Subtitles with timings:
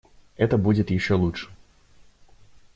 [0.35, 1.51] Это будет еще лучше.